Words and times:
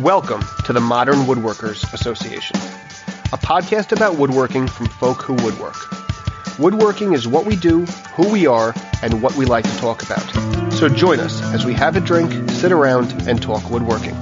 Welcome 0.00 0.42
to 0.64 0.72
the 0.72 0.80
Modern 0.80 1.26
Woodworkers 1.26 1.92
Association, 1.92 2.56
a 2.56 3.36
podcast 3.36 3.92
about 3.92 4.16
woodworking 4.16 4.66
from 4.66 4.86
folk 4.86 5.20
who 5.20 5.34
woodwork. 5.34 5.76
Woodworking 6.58 7.12
is 7.12 7.28
what 7.28 7.44
we 7.44 7.54
do, 7.54 7.84
who 8.14 8.32
we 8.32 8.46
are, 8.46 8.72
and 9.02 9.22
what 9.22 9.34
we 9.34 9.44
like 9.44 9.64
to 9.64 9.76
talk 9.76 10.02
about. 10.02 10.72
So 10.72 10.88
join 10.88 11.20
us 11.20 11.42
as 11.52 11.66
we 11.66 11.74
have 11.74 11.96
a 11.96 12.00
drink, 12.00 12.32
sit 12.48 12.72
around, 12.72 13.12
and 13.28 13.42
talk 13.42 13.70
woodworking. 13.70 14.14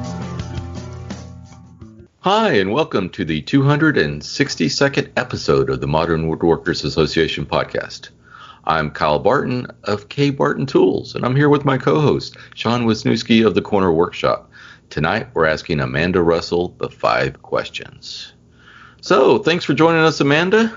Hi, 2.22 2.54
and 2.54 2.72
welcome 2.72 3.08
to 3.10 3.24
the 3.24 3.40
262nd 3.42 5.12
episode 5.16 5.70
of 5.70 5.80
the 5.80 5.86
Modern 5.86 6.28
Woodworkers 6.28 6.84
Association 6.84 7.46
podcast. 7.46 8.08
I'm 8.64 8.90
Kyle 8.90 9.20
Barton 9.20 9.68
of 9.84 10.08
K 10.08 10.30
Barton 10.30 10.66
Tools, 10.66 11.14
and 11.14 11.24
I'm 11.24 11.36
here 11.36 11.48
with 11.48 11.64
my 11.64 11.78
co-host 11.78 12.36
Sean 12.56 12.84
Wisniewski 12.84 13.46
of 13.46 13.54
the 13.54 13.62
Corner 13.62 13.92
Workshop. 13.92 14.47
Tonight, 14.90 15.28
we're 15.34 15.46
asking 15.46 15.80
Amanda 15.80 16.22
Russell 16.22 16.74
the 16.78 16.88
five 16.88 17.42
questions. 17.42 18.32
So, 19.00 19.38
thanks 19.38 19.64
for 19.64 19.74
joining 19.74 20.00
us, 20.00 20.20
Amanda. 20.20 20.76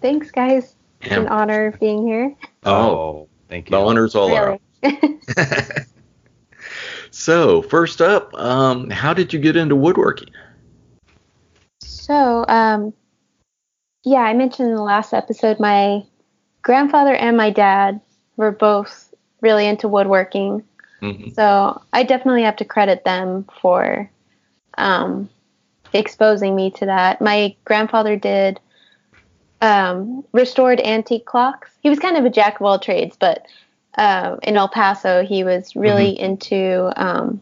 Thanks, 0.00 0.30
guys. 0.30 0.74
It's 1.00 1.12
an 1.12 1.28
honor 1.28 1.76
being 1.80 2.06
here. 2.06 2.34
Oh, 2.64 3.28
thank 3.48 3.68
you. 3.68 3.76
the 3.76 3.82
honor's 3.82 4.14
all 4.14 4.28
Really. 4.28 4.60
ours. 4.82 5.86
So, 7.18 7.62
first 7.62 8.02
up, 8.02 8.34
um, 8.34 8.90
how 8.90 9.14
did 9.14 9.32
you 9.32 9.38
get 9.40 9.56
into 9.56 9.74
woodworking? 9.74 10.28
so, 11.80 12.44
um, 12.46 12.92
yeah, 14.04 14.20
I 14.20 14.34
mentioned 14.34 14.68
in 14.68 14.74
the 14.74 14.82
last 14.82 15.14
episode 15.14 15.58
my 15.58 16.04
grandfather 16.60 17.14
and 17.14 17.36
my 17.36 17.48
dad 17.48 18.02
were 18.36 18.52
both 18.52 19.14
really 19.40 19.66
into 19.66 19.88
woodworking. 19.88 20.62
Mhm. 21.02 21.34
So 21.34 21.80
I 21.92 22.02
definitely 22.02 22.42
have 22.42 22.56
to 22.56 22.64
credit 22.64 23.04
them 23.04 23.46
for 23.60 24.10
um, 24.78 25.28
exposing 25.92 26.54
me 26.54 26.70
to 26.72 26.86
that. 26.86 27.20
My 27.20 27.54
grandfather 27.64 28.16
did 28.16 28.60
um, 29.60 30.24
restored 30.32 30.80
antique 30.80 31.24
clocks. 31.26 31.70
He 31.82 31.90
was 31.90 31.98
kind 31.98 32.16
of 32.16 32.24
a 32.24 32.30
jack 32.30 32.60
of 32.60 32.66
all 32.66 32.78
trades, 32.78 33.16
but 33.18 33.46
uh, 33.96 34.36
in 34.42 34.56
El 34.56 34.68
Paso, 34.68 35.24
he 35.24 35.44
was 35.44 35.74
really 35.74 36.18
into, 36.18 36.92
um, 36.96 37.40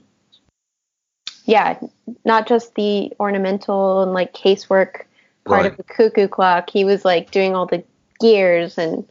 yeah, 1.44 1.78
not 2.24 2.46
just 2.46 2.74
the 2.74 3.12
ornamental 3.18 4.02
and 4.02 4.12
like 4.12 4.32
casework 4.32 5.02
part 5.44 5.62
Right. 5.62 5.66
of 5.66 5.76
the 5.76 5.82
cuckoo 5.84 6.28
clock. 6.28 6.70
He 6.70 6.84
was 6.84 7.04
like 7.04 7.30
doing 7.30 7.54
all 7.54 7.66
the 7.66 7.82
gears 8.20 8.78
and 8.78 9.04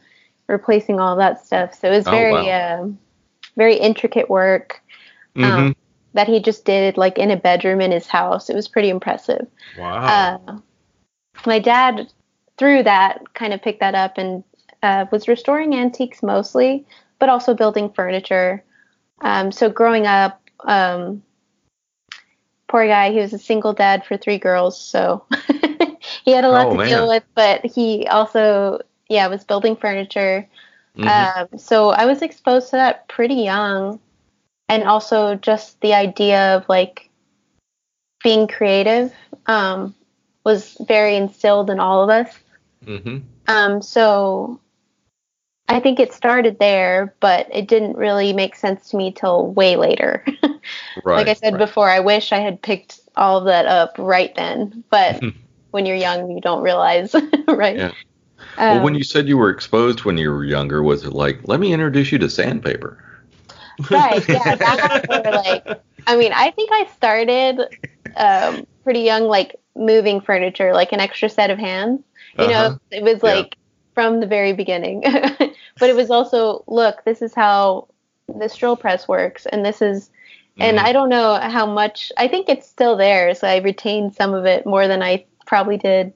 replacing 0.48 0.98
all 1.00 1.16
that 1.16 1.44
stuff. 1.44 1.74
So 1.74 1.88
it 1.88 1.96
was 1.96 2.06
Oh, 2.06 2.10
very, 2.10 2.32
wow. 2.32 2.80
um 2.80 2.98
very 3.56 3.76
intricate 3.76 4.28
work 4.28 4.82
um, 5.36 5.76
that 6.12 6.28
he 6.28 6.40
just 6.40 6.64
did 6.64 6.96
like 6.96 7.18
in 7.18 7.30
a 7.30 7.36
bedroom 7.36 7.80
in 7.80 7.90
his 7.90 8.06
house. 8.06 8.48
It 8.48 8.54
was 8.56 8.68
pretty 8.68 8.88
impressive. 8.88 9.46
Wow. 9.78 10.38
Uh, 10.46 10.58
my 11.46 11.58
dad, 11.58 12.08
through 12.56 12.84
that, 12.84 13.34
kind 13.34 13.52
of 13.52 13.62
picked 13.62 13.80
that 13.80 13.94
up 13.94 14.16
and 14.16 14.44
uh, 14.82 15.06
was 15.10 15.28
restoring 15.28 15.74
antiques 15.74 16.22
mostly, 16.22 16.86
but 17.18 17.28
also 17.28 17.54
building 17.54 17.90
furniture. 17.92 18.62
Um, 19.20 19.50
so 19.50 19.68
growing 19.68 20.06
up, 20.06 20.40
um, 20.64 21.22
poor 22.68 22.86
guy, 22.86 23.10
he 23.10 23.18
was 23.18 23.32
a 23.32 23.38
single 23.38 23.72
dad 23.72 24.04
for 24.04 24.16
three 24.16 24.38
girls, 24.38 24.80
so 24.80 25.24
he 26.24 26.32
had 26.32 26.44
a 26.44 26.48
lot 26.48 26.66
Oh, 26.68 26.76
to 26.76 26.84
deal 26.84 27.08
with. 27.08 27.24
But 27.34 27.64
he 27.64 28.06
also, 28.06 28.80
yeah, 29.08 29.26
was 29.26 29.44
building 29.44 29.76
furniture. 29.76 30.48
Mhm. 30.96 31.50
Um, 31.52 31.58
so 31.58 31.90
I 31.90 32.06
was 32.06 32.22
exposed 32.22 32.70
to 32.70 32.76
that 32.76 33.08
pretty 33.08 33.34
young, 33.34 34.00
and 34.68 34.84
also 34.84 35.34
just 35.34 35.80
the 35.80 35.94
idea 35.94 36.56
of 36.56 36.68
like 36.68 37.10
being 38.22 38.46
creative 38.48 39.12
um, 39.46 39.94
was 40.44 40.76
very 40.86 41.16
instilled 41.16 41.70
in 41.70 41.80
all 41.80 42.02
of 42.02 42.10
us. 42.10 42.38
Mhm. 42.84 43.22
Um, 43.46 43.82
so 43.82 44.60
I 45.68 45.80
think 45.80 45.98
it 45.98 46.12
started 46.12 46.58
there, 46.58 47.14
but 47.20 47.48
it 47.52 47.68
didn't 47.68 47.96
really 47.96 48.32
make 48.32 48.54
sense 48.54 48.90
to 48.90 48.96
me 48.96 49.12
till 49.12 49.48
way 49.48 49.76
later. 49.76 50.24
Right. 51.04 51.16
like 51.16 51.28
I 51.28 51.34
said 51.34 51.52
right. 51.54 51.58
before, 51.58 51.90
I 51.90 52.00
wish 52.00 52.32
I 52.32 52.38
had 52.38 52.62
picked 52.62 53.00
all 53.16 53.36
of 53.36 53.44
that 53.44 53.66
up 53.66 53.96
right 53.98 54.34
then, 54.34 54.82
but 54.88 55.22
when 55.72 55.84
you're 55.84 55.96
young, 55.96 56.30
you 56.30 56.40
don't 56.40 56.62
realize, 56.62 57.14
right? 57.48 57.76
Yeah. 57.76 57.92
Well, 58.68 58.80
when 58.80 58.94
Um, 58.94 58.94
you 58.94 59.04
said 59.04 59.28
you 59.28 59.38
were 59.38 59.50
exposed 59.50 60.04
when 60.04 60.18
you 60.18 60.30
were 60.30 60.44
younger, 60.44 60.82
was 60.82 61.04
it 61.04 61.12
like, 61.12 61.40
let 61.44 61.60
me 61.60 61.72
introduce 61.72 62.12
you 62.12 62.18
to 62.18 62.30
sandpaper? 62.30 62.98
right 63.90 64.26
yeah 64.30 64.54
that 64.56 64.82
like 65.26 65.64
i 66.06 66.16
mean 66.16 66.32
i 66.32 66.50
think 66.50 66.70
i 66.72 66.86
started 66.94 67.60
um 68.16 68.66
pretty 68.82 69.00
young 69.00 69.24
like 69.24 69.56
moving 69.76 70.20
furniture 70.20 70.72
like 70.72 70.92
an 70.92 71.00
extra 71.00 71.28
set 71.28 71.50
of 71.50 71.58
hands 71.58 72.00
you 72.38 72.46
Uh-huh. 72.46 72.48
know 72.48 72.76
it 72.90 73.02
was 73.02 73.22
Yeah. 73.22 73.22
like 73.22 73.56
from 73.94 74.20
the 74.20 74.26
very 74.26 74.52
beginning 74.52 75.00
but 75.78 75.90
it 75.90 75.96
was 75.96 76.10
also 76.10 76.64
look 76.66 77.04
this 77.04 77.22
is 77.22 77.34
how 77.34 77.88
the 78.28 78.48
drill 78.56 78.76
press 78.76 79.08
works 79.08 79.46
and 79.46 79.64
this 79.64 79.82
is 79.82 80.10
and 80.60 80.78
Mhm. 80.78 80.86
i 80.86 80.92
don't 80.92 81.08
know 81.08 81.38
how 81.40 81.66
much 81.66 82.12
i 82.16 82.28
think 82.28 82.48
it's 82.48 82.68
still 82.68 82.96
there 82.96 83.34
so 83.34 83.46
i 83.48 83.56
retained 83.58 84.14
some 84.14 84.34
of 84.34 84.44
it 84.46 84.64
more 84.66 84.86
than 84.86 85.02
i 85.02 85.24
probably 85.46 85.76
did 85.76 86.12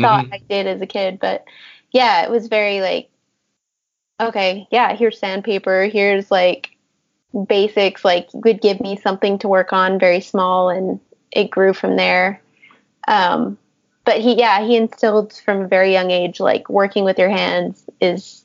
thought 0.00 0.26
Mhm. 0.26 0.34
I 0.34 0.40
did 0.48 0.66
as 0.66 0.80
a 0.80 0.86
kid, 0.86 1.18
but 1.20 1.44
yeah, 1.92 2.24
it 2.24 2.30
was 2.30 2.48
very 2.48 2.80
like, 2.80 3.10
okay, 4.20 4.66
yeah, 4.70 4.94
here's 4.94 5.18
sandpaper, 5.18 5.84
here's 5.84 6.30
like 6.30 6.76
basics, 7.46 8.04
like 8.04 8.32
you 8.34 8.40
could 8.40 8.60
give 8.60 8.80
me 8.80 8.96
something 8.96 9.38
to 9.38 9.48
work 9.48 9.72
on, 9.72 9.98
very 9.98 10.20
small, 10.20 10.68
and 10.70 11.00
it 11.30 11.50
grew 11.50 11.72
from 11.72 11.96
there. 11.96 12.40
Um, 13.06 13.58
but 14.04 14.20
he, 14.20 14.38
yeah, 14.38 14.64
he 14.64 14.76
instilled 14.76 15.32
from 15.32 15.62
a 15.62 15.68
very 15.68 15.92
young 15.92 16.10
age, 16.10 16.40
like 16.40 16.68
working 16.68 17.04
with 17.04 17.18
your 17.18 17.28
hands 17.28 17.84
is 18.00 18.44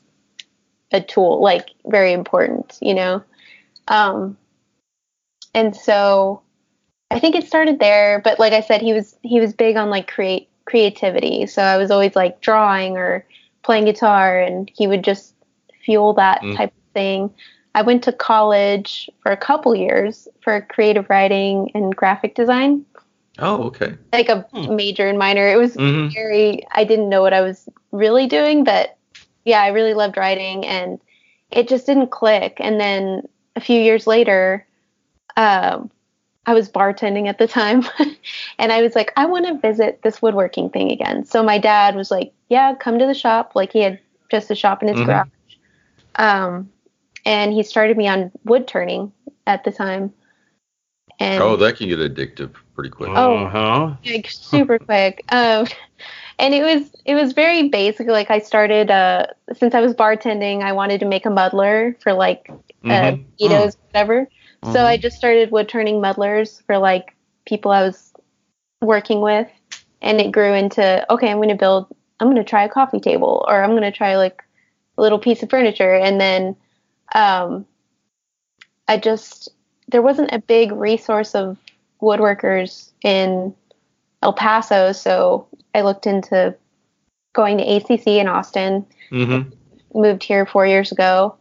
a 0.92 1.00
tool, 1.00 1.40
like 1.40 1.70
very 1.86 2.12
important, 2.12 2.78
you 2.80 2.94
know. 2.94 3.22
Um, 3.88 4.36
and 5.54 5.74
so 5.74 6.42
I 7.10 7.20
think 7.20 7.34
it 7.34 7.46
started 7.46 7.78
there, 7.78 8.20
but 8.22 8.38
like 8.38 8.52
I 8.52 8.60
said, 8.60 8.82
he 8.82 8.92
was 8.92 9.16
he 9.22 9.40
was 9.40 9.52
big 9.52 9.76
on 9.76 9.90
like 9.90 10.10
create 10.10 10.48
creativity. 10.66 11.46
So 11.46 11.62
I 11.62 11.76
was 11.76 11.90
always 11.90 12.16
like 12.16 12.40
drawing 12.40 12.96
or 12.96 13.26
playing 13.62 13.84
guitar, 13.86 14.38
and 14.40 14.70
he 14.74 14.86
would 14.86 15.04
just 15.04 15.34
fuel 15.84 16.14
that 16.14 16.42
Mm. 16.42 16.56
type 16.56 16.70
of 16.70 16.92
thing. 16.94 17.30
I 17.74 17.82
went 17.82 18.04
to 18.04 18.12
college 18.12 19.10
for 19.22 19.32
a 19.32 19.36
couple 19.36 19.74
years 19.74 20.28
for 20.42 20.60
creative 20.62 21.08
writing 21.10 21.70
and 21.74 21.94
graphic 21.94 22.34
design, 22.34 22.84
Oh, 23.38 23.64
okay. 23.64 23.94
like 24.12 24.28
a 24.28 24.46
Hmm. 24.52 24.76
major 24.76 25.08
and 25.08 25.18
minor. 25.18 25.48
It 25.48 25.56
was 25.56 25.76
Mhm. 25.76 26.12
very 26.14 26.62
I 26.72 26.84
didn't 26.84 27.08
know 27.08 27.20
what 27.22 27.32
I 27.32 27.40
was 27.40 27.68
really 27.90 28.26
doing, 28.26 28.64
but 28.64 28.96
yeah, 29.44 29.60
I 29.60 29.68
really 29.68 29.94
loved 29.94 30.16
writing 30.16 30.64
and 30.64 31.00
it 31.50 31.68
just 31.68 31.86
didn't 31.86 32.10
click. 32.10 32.56
And 32.60 32.80
then 32.80 33.28
a 33.56 33.60
few 33.60 33.80
years 33.80 34.06
later, 34.06 34.66
um, 35.36 35.90
I 36.46 36.54
was 36.54 36.70
bartending 36.70 37.26
at 37.28 37.38
the 37.38 37.46
time 37.48 37.84
and 38.58 38.72
I 38.72 38.82
was 38.82 38.94
like, 38.94 39.12
I 39.16 39.26
want 39.26 39.46
to 39.46 39.58
visit 39.58 40.02
this 40.02 40.20
woodworking 40.20 40.70
thing 40.70 40.90
again. 40.92 41.24
So 41.24 41.42
my 41.42 41.58
dad 41.58 41.94
was 41.96 42.10
like, 42.10 42.32
Yeah, 42.48 42.74
come 42.74 42.98
to 42.98 43.06
the 43.06 43.14
shop. 43.14 43.52
Like 43.54 43.72
he 43.72 43.80
had 43.80 43.98
just 44.30 44.50
a 44.50 44.54
shop 44.54 44.82
in 44.82 44.88
his 44.88 44.98
Mhm. 44.98 45.06
garage. 45.06 45.28
Um, 46.16 46.70
and 47.24 47.52
he 47.52 47.62
started 47.62 47.96
me 47.96 48.08
on 48.08 48.30
wood 48.44 48.66
turning 48.68 49.12
at 49.46 49.64
the 49.64 49.72
time. 49.72 50.12
And 51.20 51.42
Oh, 51.42 51.56
that 51.56 51.76
can 51.76 51.88
get 51.88 51.98
addictive 51.98 52.54
pretty 52.74 52.90
quick. 52.90 53.10
Oh. 53.14 53.36
Uh-huh. 53.36 53.94
like 54.04 54.28
super 54.30 54.78
quick. 54.78 55.24
Um, 55.32 55.66
and 56.38 56.52
it 56.52 56.62
was 56.62 56.90
it 57.04 57.14
was 57.14 57.32
very 57.32 57.68
basic. 57.68 58.08
Like 58.08 58.30
I 58.30 58.40
started 58.40 58.90
uh, 58.90 59.26
since 59.54 59.74
I 59.74 59.80
was 59.80 59.94
bartending, 59.94 60.62
I 60.62 60.72
wanted 60.72 61.00
to 61.00 61.06
make 61.06 61.24
a 61.26 61.30
muddler 61.30 61.96
for 62.00 62.12
like 62.12 62.50
uh, 62.50 62.56
Mhm. 62.84 63.24
burritos, 63.40 63.76
whatever. 63.92 64.28
So. 64.72 64.84
I 64.84 64.96
just 64.96 65.16
started 65.16 65.50
wood 65.50 65.68
turning 65.68 66.00
muddlers 66.00 66.62
for 66.66 66.78
like 66.78 67.14
people 67.46 67.70
I 67.70 67.82
was 67.82 68.12
working 68.80 69.20
with, 69.20 69.48
and 70.00 70.20
it 70.20 70.32
grew 70.32 70.54
into 70.54 71.04
okay, 71.12 71.30
I'm 71.30 71.40
gonna 71.40 71.56
build. 71.56 71.86
I'm 72.20 72.28
gonna 72.28 72.44
try 72.44 72.64
a 72.64 72.68
coffee 72.68 73.00
table, 73.00 73.44
or 73.48 73.62
I'm 73.62 73.74
gonna 73.74 73.92
try 73.92 74.16
like 74.16 74.42
a 74.96 75.02
little 75.02 75.18
piece 75.18 75.42
of 75.42 75.50
furniture, 75.50 75.94
and 75.94 76.20
then 76.20 76.56
um, 77.14 77.66
I 78.88 78.96
just 78.96 79.50
there 79.88 80.02
wasn't 80.02 80.32
a 80.32 80.38
big 80.38 80.72
resource 80.72 81.34
of 81.34 81.58
woodworkers 82.00 82.90
in 83.02 83.54
El 84.22 84.32
Paso, 84.32 84.92
so 84.92 85.46
I 85.74 85.82
looked 85.82 86.06
into 86.06 86.54
going 87.34 87.58
to 87.58 87.64
ACC 87.64 88.18
in 88.18 88.28
Austin. 88.28 88.86
Mhm. 89.10 89.52
Moved 89.94 90.24
here 90.24 90.46
four 90.46 90.66
years 90.66 90.92
ago, 90.92 91.36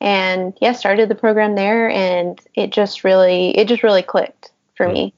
and 0.00 0.56
yeah, 0.60 0.72
started 0.72 1.08
the 1.08 1.14
program 1.14 1.54
there, 1.54 1.88
and 1.90 2.40
it 2.54 2.70
just 2.70 3.04
really 3.04 3.56
it 3.56 3.68
just 3.68 3.82
really 3.82 4.02
clicked 4.02 4.50
for 4.76 4.88
me. 4.88 5.12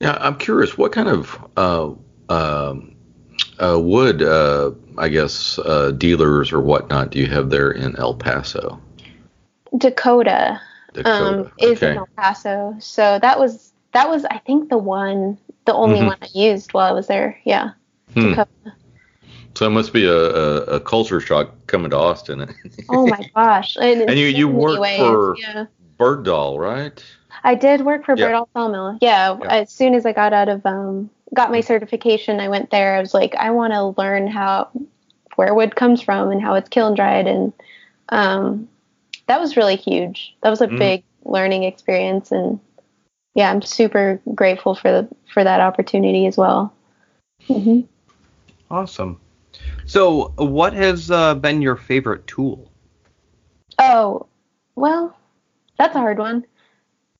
Yeah, 0.00 0.16
I'm 0.20 0.36
curious. 0.36 0.76
What 0.78 0.92
kind 0.92 1.08
of 1.08 1.48
uh, 1.56 1.90
um, 2.28 2.94
uh, 3.58 3.78
wood, 3.80 4.22
uh, 4.22 4.72
I 4.96 5.08
guess, 5.08 5.58
uh, 5.58 5.90
dealers 5.92 6.52
or 6.52 6.60
whatnot 6.60 7.10
do 7.10 7.18
you 7.18 7.26
have 7.26 7.50
there 7.50 7.70
in 7.70 7.96
El 7.96 8.14
Paso? 8.14 8.80
Dakota. 9.76 10.60
um, 11.04 11.50
is 11.58 11.82
okay. 11.82 11.92
in 11.92 11.98
El 11.98 12.08
Paso. 12.16 12.76
So 12.80 13.18
that 13.20 13.38
was 13.38 13.72
that 13.92 14.08
was 14.08 14.24
I 14.24 14.38
think 14.38 14.68
the 14.68 14.78
one, 14.78 15.38
the 15.64 15.74
only 15.74 16.00
Mhm. 16.00 16.06
one 16.06 16.16
I 16.22 16.28
used 16.34 16.72
while 16.72 16.88
I 16.88 16.92
was 16.92 17.06
there. 17.06 17.38
Yeah, 17.44 17.72
Hmm. 18.14 18.30
Dakota. 18.30 18.48
So 19.58 19.66
it 19.66 19.70
must 19.70 19.92
be 19.92 20.04
a, 20.06 20.14
a, 20.14 20.56
a 20.76 20.80
culture 20.80 21.18
shock 21.20 21.50
coming 21.66 21.90
to 21.90 21.96
Austin. 21.96 22.48
Oh 22.88 23.08
my 23.08 23.28
gosh! 23.34 23.76
And, 23.76 24.02
And 24.02 24.16
you- 24.16 24.26
you 24.26 24.46
so 24.46 24.52
many 24.52 24.62
work 24.64 24.80
ways, 24.80 24.98
for- 25.00 25.36
Yeah. 25.36 25.64
Berdoll, 25.98 26.60
right? 26.60 27.04
I 27.42 27.56
did 27.56 27.80
work 27.84 28.04
for 28.04 28.16
Yeah. 28.16 28.28
Berdoll 28.28 28.46
Sawmill. 28.54 28.98
Yeah, 29.00 29.36
Yeah. 29.42 29.48
as 29.48 29.72
soon 29.72 29.94
as 29.94 30.06
I 30.06 30.12
got 30.12 30.32
out 30.32 30.48
of 30.48 30.64
um 30.64 31.10
got 31.34 31.50
my 31.50 31.60
certification, 31.60 32.38
I 32.38 32.48
went 32.48 32.70
there. 32.70 32.94
I 32.94 33.00
was 33.00 33.12
like, 33.14 33.34
I 33.34 33.50
want 33.50 33.72
to 33.72 34.00
learn 34.00 34.28
how 34.28 34.68
where 35.34 35.52
wood 35.52 35.74
comes 35.74 36.00
from 36.02 36.30
and 36.30 36.40
how 36.40 36.54
it's 36.54 36.68
kiln 36.68 36.94
dried, 36.94 37.26
and 37.26 37.52
um 38.10 38.68
that 39.26 39.40
was 39.40 39.56
really 39.56 39.74
huge. 39.76 40.36
That 40.44 40.50
was 40.50 40.60
a 40.60 40.68
Mhm. 40.68 40.78
big 40.78 41.02
learning 41.24 41.64
experience, 41.64 42.30
and 42.30 42.60
yeah, 43.34 43.50
I'm 43.50 43.62
super 43.62 44.20
grateful 44.36 44.76
for 44.76 44.88
the 44.92 45.08
for 45.34 45.42
that 45.42 45.58
opportunity 45.60 46.26
as 46.26 46.36
well. 46.36 46.72
hmm 47.48 47.80
Awesome. 48.70 49.18
So, 49.88 50.34
what 50.36 50.74
has 50.74 51.10
uh, 51.10 51.34
been 51.34 51.62
your 51.62 51.76
favorite 51.76 52.26
tool 52.26 52.70
Oh, 53.78 54.26
well, 54.76 55.16
that's 55.78 55.96
a 55.96 55.98
hard 55.98 56.18
one. 56.18 56.44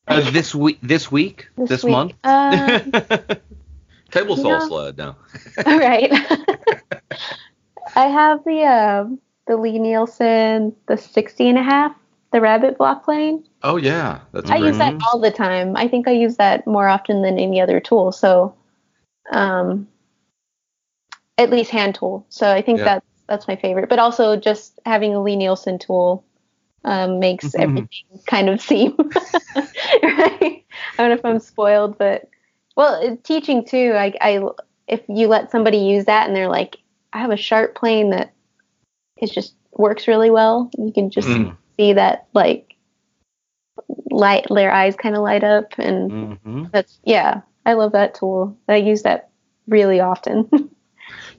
uh, 0.07 0.31
this 0.31 0.55
week? 0.55 0.79
This 0.83 1.11
week? 1.11 1.49
This 1.57 1.71
This, 1.71 1.85
week, 1.85 1.93
month? 1.93 2.15
uh, 2.25 2.81
Table 4.11 4.37
saw 4.37 4.49
Yeah. 4.51 4.59
sled 4.59 4.99
now. 4.99 5.17
All 5.65 5.79
right. 5.79 6.13
I 7.97 8.07
have 8.07 8.45
the 8.45 8.63
uh, 8.63 9.05
the 9.47 9.57
Lie-Nielsen, 9.57 10.77
the 10.87 10.97
60 10.97 11.49
and 11.49 11.59
a 11.59 11.63
half, 11.63 11.97
the 12.33 12.41
rabbet 12.41 12.77
block 12.77 13.05
plane. 13.05 13.45
Oh 13.63 13.77
yeah, 13.77 14.21
that's 14.33 14.51
I 14.51 14.59
great. 14.59 14.69
use 14.69 14.79
that 14.79 14.95
all 15.13 15.21
the 15.21 15.31
time. 15.31 15.75
I 15.77 15.89
think 15.89 16.07
I 16.07 16.13
use 16.13 16.37
that 16.37 16.67
more 16.67 16.87
often 16.87 17.23
than 17.23 17.39
any 17.39 17.61
other 17.61 17.81
tool. 17.81 18.13
So, 18.13 18.55
um, 19.33 19.89
at 21.39 21.51
least 21.51 21.71
hand 21.71 21.95
tool. 21.95 22.27
So 22.29 22.51
I 22.51 22.61
think 22.63 22.79
Yeah. 22.81 22.85
that's 22.85 23.07
that's 23.29 23.49
my 23.49 23.57
favorite. 23.57 23.89
But 23.89 23.99
also 23.99 24.37
just 24.37 24.79
having 24.87 25.15
a 25.15 25.23
Lie-Nielsen 25.23 25.79
tool 25.79 26.25
um, 26.85 27.19
makes 27.21 27.53
Mhm. 27.53 27.61
everything 27.61 28.21
kind 28.27 28.49
of 28.49 28.61
seem 28.71 28.95
right. 28.97 29.65
I 30.03 30.65
don't 30.99 31.09
know 31.11 31.15
if 31.15 31.25
I'm 31.25 31.39
spoiled, 31.41 31.99
but 31.99 32.29
well, 32.77 33.17
teaching 33.25 33.65
too. 33.65 33.93
I, 33.95 34.15
I 34.21 34.41
if 34.87 35.03
you 35.09 35.29
let 35.29 35.51
somebody 35.51 35.79
use 35.79 36.07
that 36.07 36.27
and 36.27 36.37
they're 36.37 36.49
like, 36.49 36.77
I 37.13 37.19
have 37.19 37.31
a 37.31 37.37
sharp 37.37 37.75
plane 37.75 38.11
that 38.11 38.33
is 39.21 39.31
just 39.31 39.55
works 39.73 40.09
really 40.09 40.31
well. 40.31 40.71
You 40.79 40.93
can 40.93 41.11
just 41.11 41.29
Mm. 41.29 41.57
see 41.77 41.93
that 41.95 42.27
like 42.35 42.75
light 44.11 44.47
their 44.51 44.73
eyes 44.73 44.97
kind 44.97 45.15
of 45.15 45.23
light 45.23 45.45
up 45.45 45.73
and 45.79 46.11
hmm 46.11 46.65
that's 46.73 46.99
yeah 47.05 47.41
i 47.65 47.73
love 47.75 47.93
that 47.93 48.15
tool 48.15 48.57
i 48.69 48.77
use 48.77 49.03
that 49.03 49.31
really 49.67 50.01
often 50.01 50.49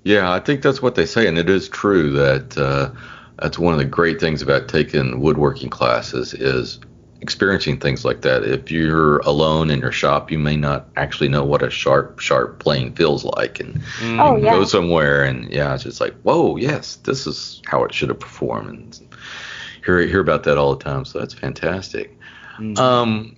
Yeah, 0.04 0.32
I 0.32 0.40
think 0.40 0.62
that's 0.62 0.82
what 0.82 0.96
they 0.96 1.06
say, 1.06 1.28
and 1.28 1.38
it 1.38 1.50
is 1.50 1.68
true 1.70 2.12
that 2.14 2.58
uh, 2.58 2.92
that's 3.38 3.60
one 3.60 3.74
of 3.74 3.80
the 3.80 3.86
great 3.86 4.20
things 4.20 4.42
about 4.42 4.68
taking 4.70 5.20
woodworking 5.20 5.70
classes 5.70 6.34
is 6.34 6.80
experiencing 7.22 7.80
things 7.80 8.06
like 8.06 8.22
that. 8.22 8.44
If 8.44 8.72
you're 8.72 9.20
alone 9.20 9.70
in 9.70 9.80
your 9.80 9.92
shop, 9.92 10.32
you 10.32 10.40
may 10.40 10.56
not 10.56 10.90
actually 10.96 11.28
know 11.28 11.44
what 11.44 11.62
a 11.64 11.70
sharp, 11.70 12.20
sharp 12.20 12.60
plane 12.60 12.94
feels 12.94 13.26
like, 13.26 13.60
and 13.60 13.78
Oh, 14.20 14.38
you 14.38 14.46
yeah. 14.46 14.52
go 14.52 14.64
somewhere, 14.64 15.24
and 15.26 15.50
yeah, 15.52 15.74
it's 15.74 15.84
just 15.84 16.00
like, 16.02 16.16
whoa, 16.22 16.56
yes, 16.56 16.96
this 16.98 17.28
is 17.28 17.62
how 17.66 17.84
it 17.84 17.94
should 17.94 18.10
have 18.10 18.20
performed, 18.22 18.70
and 18.70 19.00
hear 19.86 20.00
hear 20.08 20.22
about 20.22 20.44
that 20.44 20.58
all 20.58 20.76
the 20.76 20.84
time. 20.84 21.06
So 21.06 21.20
that's 21.20 21.34
fantastic. 21.34 22.18
Um, 22.78 23.36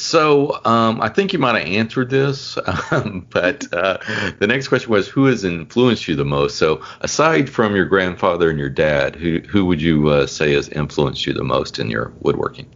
so 0.00 0.60
um, 0.64 1.00
I 1.00 1.08
think 1.08 1.32
you 1.32 1.38
might 1.38 1.58
have 1.58 1.68
answered 1.68 2.10
this, 2.10 2.56
um, 2.90 3.26
but 3.30 3.72
uh, 3.72 3.98
the 4.38 4.46
next 4.46 4.68
question 4.68 4.90
was, 4.90 5.08
who 5.08 5.26
has 5.26 5.44
influenced 5.44 6.08
you 6.08 6.16
the 6.16 6.24
most? 6.24 6.56
So 6.58 6.82
aside 7.00 7.48
from 7.50 7.76
your 7.76 7.84
grandfather 7.86 8.50
and 8.50 8.58
your 8.58 8.70
dad, 8.70 9.14
who 9.16 9.40
who 9.40 9.66
would 9.66 9.80
you 9.82 10.08
uh, 10.08 10.26
say 10.26 10.54
has 10.54 10.68
influenced 10.68 11.26
you 11.26 11.32
the 11.32 11.44
most 11.44 11.78
in 11.78 11.90
your 11.90 12.12
woodworking? 12.20 12.68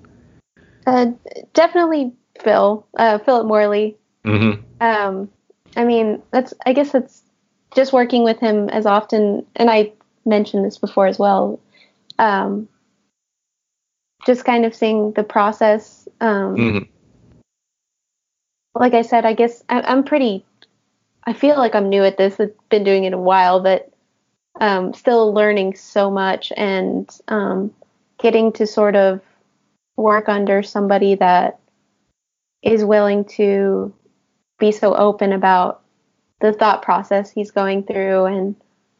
uh, 0.86 1.06
definitely 1.52 2.12
phil 2.42 2.86
uh, 2.98 3.18
philip 3.18 3.46
morley 3.46 3.96
Mm-hmm. 4.24 4.62
um, 4.80 5.30
i 5.76 5.84
mean 5.84 6.22
that's 6.30 6.54
i 6.66 6.72
guess 6.72 6.94
it's 6.94 7.22
just 7.74 7.92
working 7.92 8.24
with 8.24 8.38
him 8.40 8.68
as 8.70 8.86
often 8.86 9.46
and 9.56 9.70
i 9.70 9.92
mentioned 10.24 10.64
this 10.64 10.78
before 10.78 11.06
as 11.06 11.18
well 11.18 11.60
um, 12.18 12.68
just 14.26 14.44
kind 14.44 14.64
of 14.64 14.74
seeing 14.74 15.12
the 15.12 15.24
process 15.24 16.08
um, 16.20 16.56
Mhm. 16.56 16.88
Like 18.74 18.94
I 18.94 19.02
said, 19.02 19.24
I 19.24 19.34
guess 19.34 19.62
I, 19.68 19.80
I'm 19.82 20.04
pretty. 20.04 20.44
I 21.24 21.32
feel 21.32 21.56
like 21.56 21.74
I'm 21.74 21.88
new 21.88 22.04
at 22.04 22.18
this. 22.18 22.38
I've 22.38 22.54
been 22.68 22.84
doing 22.84 23.04
it 23.04 23.12
a 23.12 23.18
while, 23.18 23.60
but 23.60 23.90
um, 24.60 24.92
still 24.94 25.32
learning 25.32 25.74
so 25.76 26.10
much 26.10 26.52
and 26.56 27.08
um, 27.28 27.72
getting 28.18 28.52
to 28.52 28.66
sort 28.66 28.96
of 28.96 29.20
work 29.96 30.28
under 30.28 30.62
somebody 30.62 31.14
that 31.14 31.58
is 32.62 32.84
willing 32.84 33.24
to 33.24 33.92
be 34.58 34.72
so 34.72 34.94
open 34.94 35.32
about 35.32 35.82
the 36.40 36.52
thought 36.52 36.82
process 36.82 37.30
he's 37.30 37.50
going 37.50 37.84
through 37.84 38.24
and 38.24 38.56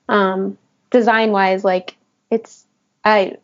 um, 0.09 0.57
design 0.91 1.33
wise, 1.33 1.65
like 1.65 1.97
it's 2.31 2.67
I. 3.05 3.37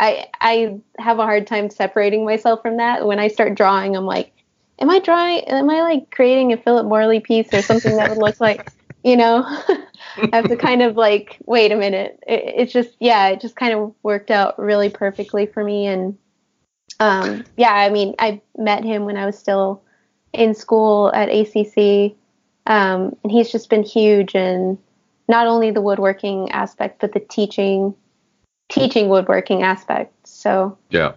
I 0.00 0.28
I 0.40 0.78
have 1.00 1.18
a 1.18 1.24
hard 1.24 1.48
time 1.48 1.70
separating 1.70 2.24
myself 2.24 2.62
from 2.62 2.76
that. 2.76 3.04
When 3.04 3.18
I 3.18 3.26
start 3.26 3.56
drawing, 3.56 3.96
I'm 3.96 4.06
like, 4.06 4.32
am 4.78 4.90
I 4.90 4.98
drawing? 5.00 5.40
Am 5.44 5.70
I 5.70 5.80
like 5.82 6.10
creating 6.10 6.52
a 6.52 6.56
Philip 6.56 6.86
Morley 6.86 7.20
piece 7.20 7.52
or 7.52 7.62
something 7.62 7.96
that 7.96 8.08
would 8.08 8.18
look 8.18 8.40
like, 8.40 8.70
you 9.02 9.16
know? 9.16 9.44
I 10.16 10.36
have 10.36 10.48
to 10.48 10.56
kind 10.56 10.82
of 10.82 10.96
like, 10.96 11.38
wait 11.46 11.72
a 11.72 11.76
minute. 11.76 12.18
It, 12.26 12.42
it's 12.56 12.72
just, 12.72 12.90
yeah, 13.00 13.28
it 13.28 13.40
just 13.40 13.56
kind 13.56 13.74
of 13.74 13.94
worked 14.02 14.30
out 14.30 14.58
really 14.58 14.88
perfectly 14.88 15.46
for 15.46 15.62
me. 15.62 15.86
And 15.86 16.18
um, 17.00 17.44
yeah, 17.56 17.72
I 17.72 17.90
mean, 17.90 18.14
I 18.18 18.40
met 18.56 18.84
him 18.84 19.04
when 19.04 19.16
I 19.16 19.26
was 19.26 19.38
still 19.38 19.82
in 20.32 20.54
school 20.54 21.12
at 21.14 21.28
ACC, 21.28 22.14
um, 22.66 23.16
and 23.22 23.32
he's 23.32 23.50
just 23.50 23.70
been 23.70 23.82
huge 23.82 24.34
in 24.34 24.78
not 25.28 25.46
only 25.46 25.70
the 25.70 25.80
woodworking 25.80 26.50
aspect, 26.50 27.00
but 27.00 27.12
the 27.12 27.20
teaching, 27.20 27.94
teaching 28.68 29.08
woodworking 29.08 29.62
aspect. 29.62 30.12
So, 30.26 30.76
Yeah. 30.90 31.12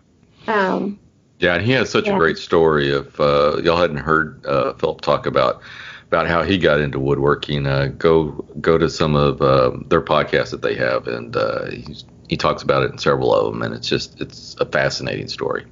um, 0.47 0.99
Yeah, 1.41 1.55
and 1.55 1.65
he 1.65 1.71
has 1.71 1.89
such 1.89 2.07
Yeah. 2.07 2.15
a 2.15 2.17
great 2.19 2.37
story. 2.37 2.91
If 2.91 3.19
uh, 3.19 3.57
y'all 3.63 3.77
hadn't 3.77 3.97
heard 3.97 4.45
uh, 4.45 4.73
Philip 4.73 5.01
talk 5.01 5.25
about 5.25 5.61
about 6.07 6.27
how 6.27 6.43
he 6.43 6.57
got 6.57 6.79
into 6.79 6.99
woodworking, 6.99 7.65
uh, 7.65 7.87
go 7.97 8.45
go 8.61 8.77
to 8.77 8.89
some 8.89 9.15
of 9.15 9.41
uh, 9.41 9.71
their 9.87 10.01
podcasts 10.01 10.51
that 10.51 10.61
they 10.61 10.75
have, 10.75 11.07
and 11.07 11.35
uh, 11.35 11.65
he's, 11.71 12.05
he 12.29 12.37
talks 12.37 12.61
about 12.61 12.83
it 12.83 12.91
in 12.91 12.99
several 12.99 13.33
of 13.33 13.51
them, 13.51 13.63
and 13.63 13.73
it's 13.73 13.87
just 13.87 14.21
it's 14.21 14.55
a 14.59 14.65
fascinating 14.65 15.27
story. 15.27 15.65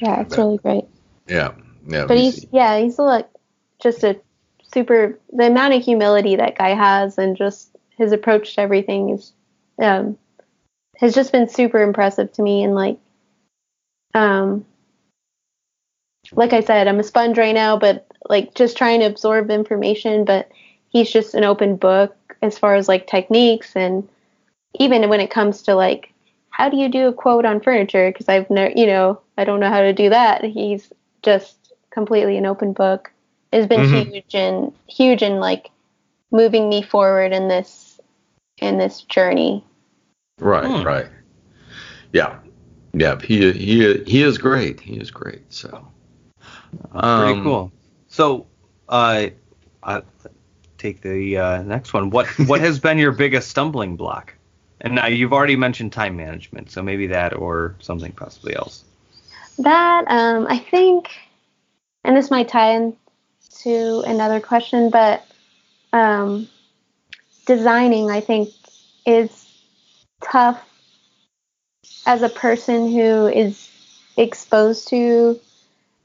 yeah, 0.00 0.22
it's 0.22 0.38
really 0.38 0.56
great. 0.56 0.84
Yeah, 1.26 1.52
yeah. 1.86 2.06
But 2.06 2.16
he's 2.16 2.46
yeah, 2.50 2.78
he's 2.78 2.98
like 2.98 3.28
just 3.82 4.02
a 4.04 4.18
super. 4.72 5.18
The 5.32 5.48
amount 5.48 5.74
of 5.74 5.84
humility 5.84 6.36
that 6.36 6.56
guy 6.56 6.70
has, 6.70 7.18
and 7.18 7.36
just 7.36 7.76
his 7.96 8.12
approach 8.12 8.54
to 8.54 8.62
everything 8.62 9.10
is, 9.10 9.32
um, 9.78 10.16
has 10.96 11.14
just 11.14 11.32
been 11.32 11.48
super 11.48 11.82
impressive 11.82 12.32
to 12.32 12.42
me. 12.42 12.62
And 12.62 12.74
like, 12.74 12.98
um, 14.14 14.64
like 16.32 16.52
I 16.52 16.60
said, 16.60 16.88
I'm 16.88 17.00
a 17.00 17.04
sponge 17.04 17.38
right 17.38 17.54
now, 17.54 17.78
but 17.78 18.06
like 18.28 18.54
just 18.54 18.76
trying 18.76 19.00
to 19.00 19.06
absorb 19.06 19.50
information. 19.50 20.24
But 20.24 20.50
he's 20.88 21.10
just 21.10 21.34
an 21.34 21.44
open 21.44 21.76
book 21.76 22.16
as 22.42 22.58
far 22.58 22.74
as 22.74 22.88
like 22.88 23.06
techniques 23.06 23.74
and 23.74 24.08
even 24.78 25.08
when 25.08 25.20
it 25.20 25.30
comes 25.30 25.62
to 25.62 25.74
like 25.74 26.12
how 26.50 26.68
do 26.68 26.76
you 26.76 26.88
do 26.88 27.08
a 27.08 27.12
quote 27.12 27.44
on 27.44 27.60
furniture 27.60 28.10
because 28.10 28.28
i've 28.28 28.48
never 28.50 28.72
you 28.76 28.86
know 28.86 29.20
i 29.36 29.44
don't 29.44 29.60
know 29.60 29.68
how 29.70 29.80
to 29.80 29.92
do 29.92 30.08
that 30.10 30.44
he's 30.44 30.92
just 31.22 31.72
completely 31.90 32.36
an 32.36 32.46
open 32.46 32.72
book 32.72 33.10
has 33.52 33.66
been 33.66 33.80
Mhm. 33.80 34.12
huge 34.12 34.34
and 34.34 34.72
huge 34.86 35.22
in 35.22 35.40
like 35.40 35.70
moving 36.30 36.68
me 36.68 36.82
forward 36.82 37.32
in 37.32 37.48
this 37.48 38.00
in 38.58 38.78
this 38.78 39.02
journey 39.02 39.64
right, 40.38 40.70
Hmm. 40.70 40.82
right. 40.82 41.06
Yeah, 42.12 42.38
yeah. 42.92 43.20
He 43.20 43.52
he 43.52 44.02
he 44.04 44.22
is 44.22 44.38
great. 44.38 44.80
He 44.80 44.96
is 44.98 45.10
great. 45.10 45.52
So 45.52 45.86
Pretty 47.14 47.34
Um, 47.34 47.42
cool. 47.42 47.72
So, 48.08 48.46
uh, 48.88 49.28
I 49.82 50.02
take 50.78 51.00
the 51.02 51.36
uh, 51.38 51.62
next 51.62 51.92
one. 51.92 52.10
What 52.10 52.26
what 52.46 52.60
has 52.60 52.78
been 52.78 52.98
your 52.98 53.12
biggest 53.12 53.48
stumbling 53.50 53.96
block? 53.96 54.34
And 54.80 54.94
now 54.94 55.06
you've 55.06 55.32
already 55.32 55.56
mentioned 55.56 55.92
time 55.92 56.16
management, 56.16 56.70
so 56.70 56.82
maybe 56.82 57.08
that 57.08 57.34
or 57.36 57.76
something 57.80 58.12
possibly 58.12 58.54
else. 58.54 58.84
that 59.58 60.04
um 60.08 60.46
i 60.48 60.58
think 60.58 61.10
and 62.04 62.16
this 62.16 62.30
might 62.30 62.48
tie 62.48 62.72
into 62.74 64.02
another 64.06 64.40
question 64.40 64.90
but 64.90 65.26
um 65.92 66.48
designing 67.46 68.10
i 68.10 68.20
think 68.20 68.50
is 69.06 69.46
tough 70.22 70.62
as 72.06 72.22
a 72.22 72.28
person 72.28 72.90
who 72.90 73.26
is 73.26 73.68
exposed 74.16 74.88
to 74.88 75.38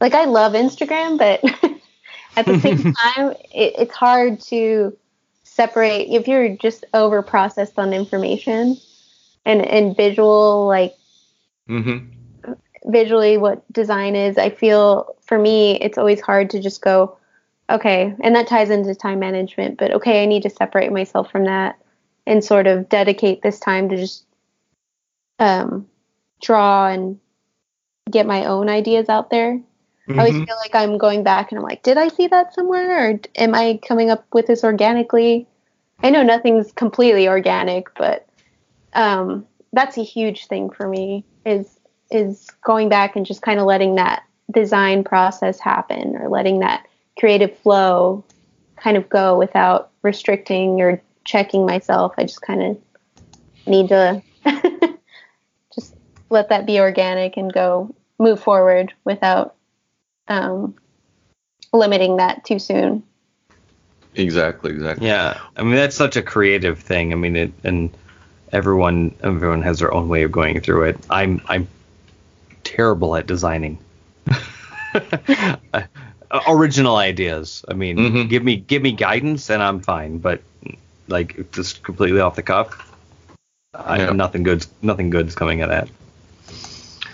like 0.01 0.13
I 0.13 0.25
love 0.25 0.53
Instagram, 0.53 1.17
but 1.17 1.43
at 2.37 2.45
the 2.45 2.59
same 2.59 2.77
time, 3.15 3.31
it, 3.53 3.75
it's 3.77 3.95
hard 3.95 4.41
to 4.41 4.97
separate 5.43 6.09
if 6.09 6.27
you're 6.27 6.55
just 6.55 6.83
over 6.93 7.21
processed 7.21 7.77
on 7.77 7.93
information 7.93 8.77
and 9.45 9.61
and 9.65 9.95
visual 9.95 10.67
like 10.67 10.93
Mm-hmm. 11.69 12.51
visually 12.85 13.37
what 13.37 13.71
design 13.71 14.15
is. 14.15 14.37
I 14.37 14.49
feel 14.49 15.15
for 15.21 15.39
me, 15.39 15.79
it's 15.79 15.97
always 15.97 16.19
hard 16.19 16.49
to 16.51 16.61
just 16.61 16.81
go, 16.81 17.17
okay, 17.69 18.13
and 18.21 18.35
that 18.35 18.47
ties 18.47 18.69
into 18.69 18.93
time 18.93 19.19
management, 19.19 19.77
but 19.77 19.91
okay, 19.93 20.23
I 20.23 20.25
need 20.25 20.43
to 20.43 20.49
separate 20.49 20.91
myself 20.91 21.31
from 21.31 21.45
that 21.45 21.79
and 22.27 22.43
sort 22.43 22.67
of 22.67 22.89
dedicate 22.89 23.41
this 23.41 23.59
time 23.59 23.89
to 23.89 23.97
just 23.97 24.25
um, 25.39 25.87
draw 26.41 26.87
and 26.87 27.19
get 28.09 28.25
my 28.25 28.45
own 28.45 28.69
ideas 28.69 29.09
out 29.09 29.29
there. 29.29 29.59
I 30.09 30.17
always 30.17 30.35
Mhm. 30.35 30.45
feel 30.45 30.57
like 30.57 30.75
I'm 30.75 30.97
going 30.97 31.23
back 31.23 31.51
and 31.51 31.59
I'm 31.59 31.63
like, 31.63 31.83
did 31.83 31.97
I 31.97 32.09
see 32.09 32.27
that 32.27 32.53
somewhere 32.53 33.09
or 33.09 33.19
am 33.35 33.55
I 33.55 33.79
coming 33.87 34.09
up 34.09 34.25
with 34.33 34.47
this 34.47 34.63
organically? 34.63 35.47
I 36.03 36.09
know 36.09 36.23
nothing's 36.23 36.71
completely 36.73 37.27
organic, 37.27 37.93
but 37.95 38.27
um, 38.93 39.47
that's 39.71 39.97
a 39.97 40.03
huge 40.03 40.47
thing 40.47 40.69
for 40.69 40.87
me 40.87 41.25
is 41.45 41.79
is 42.11 42.47
going 42.63 42.89
back 42.89 43.15
and 43.15 43.25
just 43.25 43.41
kind 43.41 43.59
of 43.59 43.65
letting 43.65 43.95
that 43.95 44.23
design 44.51 45.03
process 45.03 45.59
happen 45.59 46.15
or 46.17 46.29
letting 46.29 46.59
that 46.59 46.85
creative 47.17 47.57
flow 47.59 48.23
kind 48.75 48.97
of 48.97 49.09
go 49.09 49.37
without 49.37 49.89
restricting 50.03 50.79
or 50.81 51.01
checking 51.25 51.65
myself. 51.65 52.13
I 52.17 52.23
just 52.23 52.41
kind 52.41 52.61
of 52.61 52.77
need 53.65 53.87
to 53.89 54.21
let 56.33 56.49
that 56.49 56.65
be 56.65 56.79
organic 56.79 57.37
and 57.37 57.53
go 57.53 57.93
move 58.17 58.39
forward 58.39 58.91
without 59.05 59.55
um, 60.27 60.73
limiting 61.71 62.17
that 62.17 62.43
too 62.43 62.57
soon. 62.59 63.03
Exactly, 64.15 64.71
exactly. 64.71 65.07
Yeah, 65.07 65.39
I 65.55 65.61
mean 65.63 65.75
that's 65.75 65.95
such 65.95 66.17
a 66.17 66.21
creative 66.23 66.79
thing. 66.79 67.13
I 67.13 67.15
mean, 67.15 67.35
it, 67.35 67.53
and 67.63 67.95
everyone 68.51 69.15
everyone 69.23 69.61
has 69.61 69.79
their 69.79 69.93
own 69.93 70.09
way 70.09 70.23
of 70.23 70.31
going 70.31 70.59
through 70.59 70.83
it. 70.83 70.97
I'm 71.09 71.39
I'm 71.47 71.67
terrible 72.63 73.15
at 73.15 73.27
designing 73.27 73.77
Uh, 75.73 76.39
original 76.47 76.95
ideas. 76.95 77.63
I 77.67 77.73
mean, 77.75 77.97
Mhm. 77.97 78.27
give 78.27 78.43
me 78.43 78.55
give 78.55 78.81
me 78.81 78.91
guidance 78.91 79.51
and 79.51 79.61
I'm 79.61 79.81
fine. 79.81 80.17
But 80.17 80.41
like 81.07 81.51
just 81.51 81.83
completely 81.83 82.21
off 82.21 82.35
the 82.35 82.41
cuff, 82.41 82.91
I, 83.75 83.99
Yeah. 83.99 84.09
nothing 84.13 84.41
good's 84.41 84.67
nothing 84.81 85.11
good's 85.11 85.35
coming 85.35 85.61
of 85.61 85.69
that. 85.69 85.89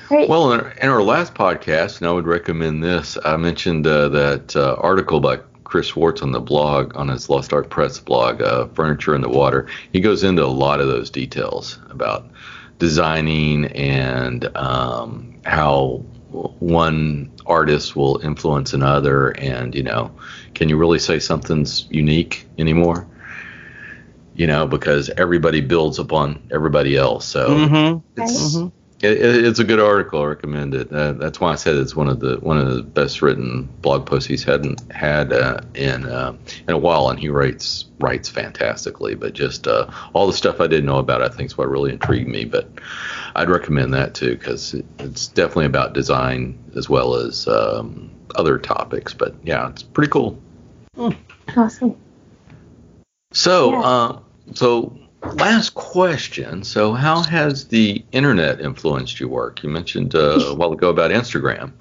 Right. 0.09 0.27
Well, 0.27 0.53
in 0.53 0.59
our, 0.61 0.69
in 0.71 0.89
our 0.89 1.03
last 1.03 1.33
podcast, 1.35 1.99
and 1.99 2.07
I 2.07 2.11
would 2.11 2.25
recommend 2.27 2.83
this, 2.83 3.17
I 3.23 3.37
mentioned 3.37 3.85
uh, 3.85 4.09
that 4.09 4.55
uh, 4.55 4.75
article 4.79 5.19
by 5.19 5.37
Chris 5.63 5.87
Schwarz 5.87 6.21
on 6.21 6.31
the 6.31 6.39
blog, 6.39 6.95
on 6.97 7.09
his 7.09 7.29
Lost 7.29 7.53
Art 7.53 7.69
Press 7.69 7.99
blog, 7.99 8.41
uh, 8.41 8.67
Furniture 8.73 9.13
in 9.15 9.21
the 9.21 9.29
Water. 9.29 9.67
He 9.93 9.99
goes 9.99 10.23
into 10.23 10.43
a 10.43 10.47
lot 10.47 10.81
of 10.81 10.87
those 10.87 11.09
details 11.11 11.79
about 11.89 12.25
designing 12.79 13.65
and 13.67 14.55
um, 14.57 15.35
how 15.45 16.03
one 16.59 17.31
artist 17.45 17.95
will 17.95 18.19
influence 18.23 18.73
another, 18.73 19.29
and, 19.39 19.75
you 19.75 19.83
know, 19.83 20.11
can 20.55 20.69
you 20.69 20.77
really 20.77 20.99
say 20.99 21.19
something's 21.19 21.85
unique 21.89 22.47
anymore? 22.57 23.07
You 24.33 24.47
know, 24.47 24.65
because 24.67 25.09
everybody 25.11 25.61
builds 25.61 25.99
upon 25.99 26.41
everybody 26.51 26.95
else. 26.95 27.25
So 27.25 27.47
Mm-hmm. 27.49 28.21
it's 28.21 28.55
Mhm. 28.55 28.71
It, 29.01 29.11
it- 29.17 29.45
it's 29.45 29.59
a 29.59 29.63
good 29.63 29.79
article. 29.79 30.21
I 30.21 30.25
recommend 30.25 30.73
it. 30.75 30.91
Uh, 30.91 31.13
that's 31.13 31.39
why 31.39 31.51
I 31.51 31.55
said 31.55 31.75
it's 31.75 31.95
one 31.95 32.07
of 32.09 32.19
the 32.19 32.37
one 32.37 32.57
of 32.57 32.73
the 32.75 32.83
best 32.83 33.21
written 33.21 33.63
blog 33.81 34.05
posts 34.05 34.27
he's 34.27 34.43
hadn't 34.43 34.91
had 34.91 35.31
uh, 35.33 35.61
in 35.75 36.05
uh, 36.05 36.35
in 36.67 36.73
a 36.73 36.77
while, 36.77 37.09
and 37.09 37.19
he 37.19 37.29
writes 37.29 37.85
writes 37.99 38.27
fantastically. 38.29 39.15
But 39.15 39.33
just 39.33 39.67
uh, 39.67 39.89
all 40.13 40.27
the 40.27 40.33
stuff 40.33 40.59
I 40.59 40.67
didn't 40.67 40.85
know 40.85 40.97
about, 40.97 41.21
I 41.21 41.29
think 41.29 41.47
is 41.51 41.57
what 41.57 41.69
really 41.69 41.91
intrigued 41.91 42.27
me. 42.27 42.45
But 42.45 42.69
I'd 43.35 43.49
recommend 43.49 43.93
that 43.93 44.13
too 44.15 44.35
because 44.37 44.73
it, 44.73 44.85
it's 44.99 45.27
definitely 45.27 45.65
about 45.67 45.93
design 45.93 46.57
as 46.75 46.89
well 46.89 47.15
as 47.15 47.47
um, 47.47 48.09
other 48.35 48.57
topics. 48.57 49.13
But 49.13 49.35
yeah, 49.43 49.69
it's 49.69 49.83
pretty 49.83 50.11
cool. 50.11 50.41
Awesome. 51.55 51.95
So, 53.31 53.71
Yeah. 53.71 53.79
uh, 53.81 54.19
so 54.55 54.97
last 55.33 55.73
question. 55.73 56.63
So, 56.63 56.93
how 56.93 57.21
has 57.23 57.67
the 57.67 58.03
internet 58.11 58.61
influenced 58.61 59.19
your 59.19 59.29
work? 59.29 59.63
You 59.63 59.69
mentioned 59.69 60.15
uh, 60.15 60.39
a 60.39 60.55
while 60.55 60.71
ago 60.73 60.89
about 60.89 61.11
Instagram. 61.11 61.71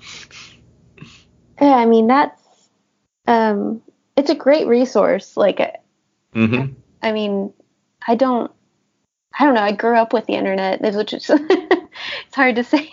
Yeah, 1.61 1.75
I 1.75 1.87
mean 1.87 2.07
that's 2.07 2.41
um 3.27 3.83
it's 4.17 4.31
a 4.31 4.35
great 4.35 4.67
resource. 4.67 5.37
Like 5.37 5.61
I- 5.61 5.77
Mm-hmm. 6.35 6.75
I 7.03 7.13
mean, 7.13 7.53
I 8.07 8.15
don't 8.15 8.53
I 9.39 9.45
don't 9.47 9.55
know, 9.55 9.63
I 9.63 9.73
grew 9.73 9.97
up 9.97 10.13
with 10.13 10.27
the 10.27 10.35
internet, 10.35 10.83
which 10.95 11.13
is 11.15 11.31
it's 11.33 12.35
hard 12.35 12.57
to 12.57 12.65
say. 12.65 12.89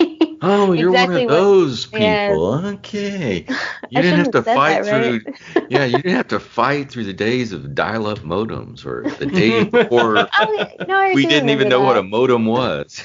Oh, 0.45 0.71
you're 0.73 0.89
Exactly 0.91 1.25
one 1.25 1.35
of 1.35 1.43
those 1.45 1.85
people. 1.87 2.61
Yes. 2.63 2.73
Okay. 2.75 3.45
You 3.91 4.01
didn't 4.01 4.17
have 4.17 4.31
to 4.31 4.37
have 4.39 4.45
fight 4.45 4.83
that, 4.83 4.89
through. 4.89 5.11
right? 5.13 5.21
yeah, 5.69 5.85
you 5.85 5.97
didn't 5.97 6.17
have 6.17 6.27
to 6.29 6.39
fight 6.39 6.89
through 6.91 7.05
the 7.05 7.13
days 7.13 7.53
of 7.53 7.75
dial-up 7.75 8.19
modems 8.19 8.85
or 8.85 9.05
the 9.19 9.27
days 9.27 9.67
before 9.71 10.27
Oh, 10.37 10.67
no, 10.87 11.11
we 11.13 11.25
didn't 11.25 11.49
even 11.49 11.69
know 11.69 11.79
remember 11.79 11.85
what 11.85 11.97
a 11.97 12.03
modem 12.03 12.45
was. 12.45 13.03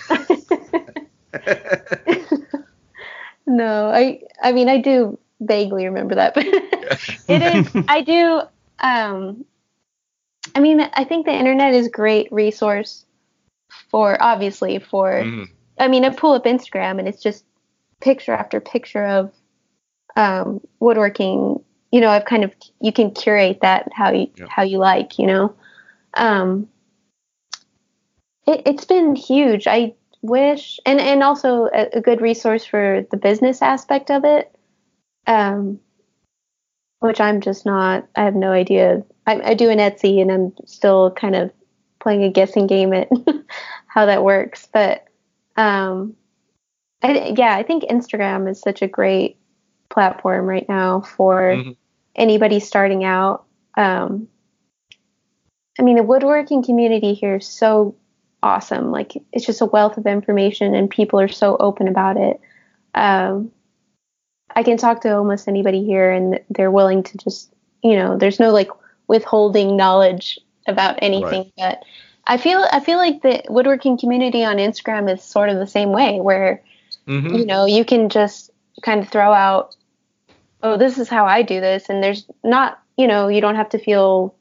No, 3.46 3.90
I 3.90 4.20
I 4.42 4.52
mean 4.52 4.68
I 4.68 4.78
do 4.78 5.18
vaguely 5.40 5.86
remember 5.86 6.14
that, 6.16 6.34
but 6.34 6.46
it 6.46 7.42
is 7.42 7.72
I 7.88 8.00
do 8.02 8.42
um 8.80 9.44
I 10.54 10.60
mean 10.60 10.80
I 10.80 11.04
think 11.04 11.26
the 11.26 11.32
internet 11.32 11.74
is 11.74 11.88
great 11.88 12.32
resource 12.32 13.04
for 13.90 14.16
obviously 14.22 14.78
for 14.78 15.10
Mhm. 15.24 15.48
I 15.80 15.88
mean 15.88 16.04
I 16.04 16.10
pull 16.10 16.34
up 16.34 16.44
Instagram 16.44 16.98
and 16.98 17.08
it's 17.08 17.22
just 17.22 17.44
picture 18.00 18.32
after 18.32 18.60
picture 18.60 19.04
of 19.04 19.32
um 20.16 20.60
woodworking. 20.78 21.64
You 21.90 22.00
know 22.00 22.10
I've 22.10 22.26
kind 22.26 22.44
of 22.44 22.54
you 22.80 22.92
can 22.92 23.10
curate 23.12 23.60
that 23.62 23.88
how 23.92 24.12
you 24.12 24.28
Yeah. 24.36 24.46
how 24.48 24.62
you 24.62 24.78
like 24.78 25.18
you 25.18 25.26
know? 25.26 25.54
Um 26.14 26.68
it, 28.46 28.62
it's 28.66 28.84
been 28.84 29.16
huge. 29.16 29.66
I 29.66 29.94
wish 30.22 30.78
and 30.84 31.00
and 31.00 31.22
also 31.22 31.64
a, 31.74 31.88
a 31.94 32.00
good 32.00 32.20
resource 32.20 32.64
for 32.64 33.06
the 33.10 33.16
business 33.16 33.62
aspect 33.62 34.10
of 34.10 34.24
it 34.24 34.54
um 35.26 35.80
which 36.98 37.20
I'm 37.20 37.40
just 37.40 37.64
not 37.64 38.06
I 38.14 38.24
have 38.24 38.34
no 38.34 38.52
idea. 38.52 39.02
I, 39.26 39.40
I 39.40 39.54
do 39.54 39.70
an 39.70 39.78
Etsy 39.78 40.20
and 40.20 40.30
I'm 40.30 40.52
still 40.66 41.10
kind 41.12 41.34
of 41.34 41.50
playing 42.00 42.24
a 42.24 42.30
guessing 42.30 42.66
game 42.66 42.92
at 42.92 43.08
how 43.86 44.04
that 44.06 44.22
works 44.24 44.68
but 44.72 45.06
um 45.60 46.16
I, 47.02 47.34
yeah 47.36 47.54
I 47.56 47.62
think 47.62 47.84
Instagram 47.84 48.48
is 48.50 48.60
such 48.60 48.82
a 48.82 48.88
great 48.88 49.36
platform 49.88 50.46
right 50.46 50.68
now 50.68 51.00
for 51.00 51.40
Mhm. 51.40 51.76
anybody 52.14 52.60
starting 52.60 53.04
out 53.04 53.44
um 53.76 54.28
I 55.78 55.82
mean 55.82 55.96
the 55.96 56.02
woodworking 56.02 56.62
community 56.62 57.14
here 57.14 57.36
is 57.36 57.46
so 57.46 57.94
awesome 58.42 58.90
like 58.90 59.12
it's 59.32 59.46
just 59.46 59.60
a 59.60 59.66
wealth 59.66 59.98
of 59.98 60.06
information 60.06 60.74
and 60.74 60.88
people 60.88 61.20
are 61.20 61.28
so 61.28 61.56
open 61.58 61.88
about 61.88 62.16
it 62.16 62.40
um 62.94 63.50
I 64.56 64.62
can 64.62 64.76
talk 64.76 65.02
to 65.02 65.16
almost 65.16 65.46
anybody 65.48 65.84
here 65.84 66.10
and 66.10 66.40
they're 66.50 66.72
willing 66.72 67.04
to 67.04 67.18
just, 67.18 67.52
you 67.84 67.94
know, 67.96 68.16
there's 68.16 68.40
no 68.40 68.50
like 68.50 68.68
withholding 69.06 69.76
knowledge 69.76 70.38
about 70.66 70.98
anything. 71.02 71.52
But 71.56 71.84
I 72.30 72.36
feel 72.36 72.64
I 72.72 72.78
feel 72.78 72.96
like 72.96 73.22
the 73.22 73.42
woodworking 73.48 73.98
community 73.98 74.44
on 74.44 74.58
Instagram 74.58 75.12
is 75.12 75.20
sort 75.20 75.48
of 75.48 75.58
the 75.58 75.66
same 75.66 75.90
way 75.90 76.20
where, 76.20 76.62
Mhm. 77.08 77.36
you 77.36 77.44
know, 77.44 77.66
you 77.66 77.84
can 77.84 78.08
just 78.08 78.52
kind 78.82 79.00
of 79.00 79.08
throw 79.08 79.32
out, 79.32 79.74
oh, 80.62 80.76
this 80.76 80.96
is 80.96 81.08
how 81.08 81.26
I 81.26 81.42
do 81.42 81.60
this. 81.60 81.88
And 81.88 82.04
there's 82.04 82.24
not, 82.44 82.78
you 82.96 83.08
know, 83.08 83.26
you 83.26 83.40
don't 83.40 83.56
have 83.56 83.70
to 83.70 83.78
feel 83.78 84.34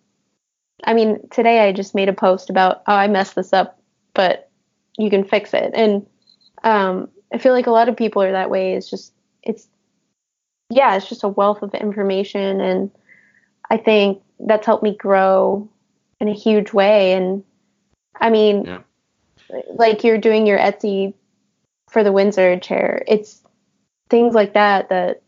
I 0.83 0.93
mean, 0.93 1.27
today 1.29 1.67
I 1.67 1.73
just 1.73 1.95
made 1.95 2.09
a 2.09 2.13
post 2.13 2.49
about, 2.49 2.83
oh, 2.87 2.93
I 2.93 3.07
messed 3.07 3.35
this 3.35 3.53
up, 3.53 3.79
but 4.13 4.49
you 4.97 5.09
can 5.09 5.23
fix 5.23 5.53
it. 5.53 5.71
And 5.73 6.05
um, 6.63 7.09
I 7.33 7.37
feel 7.37 7.53
like 7.53 7.67
a 7.67 7.71
lot 7.71 7.89
of 7.89 7.97
people 7.97 8.21
are 8.21 8.31
that 8.31 8.49
way. 8.49 8.75
It's 8.75 8.89
just, 8.89 9.13
it's, 9.43 9.67
yeah, 10.69 10.95
it's 10.95 11.09
just 11.09 11.23
a 11.23 11.27
wealth 11.27 11.63
of 11.63 11.73
information. 11.73 12.61
And 12.61 12.91
I 13.69 13.77
think 13.77 14.21
that's 14.39 14.65
helped 14.65 14.83
me 14.83 14.95
grow 14.95 15.67
in 16.21 16.29
a 16.29 16.33
huge 16.33 16.71
way. 16.71 17.13
And 17.13 17.43
I 18.19 18.29
mean, 18.29 18.65
Yeah. 18.65 18.79
like 19.73 20.03
you're 20.03 20.17
doing 20.17 20.45
your 20.45 20.59
Etsy 20.59 21.13
for 21.89 22.03
the 22.03 22.11
Windsor 22.11 22.59
chair, 22.59 23.03
it's 23.07 23.41
things 24.09 24.33
like 24.33 24.53
that 24.53 24.89
that 24.89 25.21